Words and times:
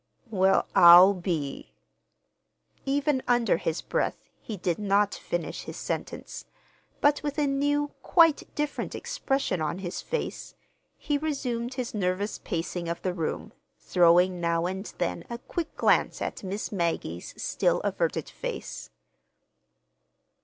"Well, 0.31 0.65
I'll 0.73 1.13
be—" 1.13 1.73
Even 2.87 3.21
under 3.27 3.57
his 3.57 3.83
breath 3.83 4.17
he 4.41 4.57
did 4.57 4.79
not 4.79 5.13
finish 5.13 5.65
his 5.65 5.77
sentence; 5.77 6.45
but, 7.01 7.21
with 7.21 7.37
a 7.37 7.45
new, 7.45 7.91
quite 8.01 8.45
different 8.55 8.95
expression 8.95 9.61
on 9.61 9.77
his 9.77 10.01
face, 10.01 10.55
he 10.97 11.19
resumed 11.19 11.75
his 11.75 11.93
nervous 11.93 12.39
pacing 12.39 12.89
of 12.89 12.99
the 13.03 13.13
room, 13.13 13.53
throwing 13.77 14.39
now 14.41 14.65
and 14.65 14.91
then 14.97 15.23
a 15.29 15.37
quick 15.37 15.75
glance 15.77 16.19
at 16.19 16.43
Miss 16.43 16.71
Maggie's 16.71 17.39
still 17.39 17.79
averted 17.81 18.27
face. 18.27 18.89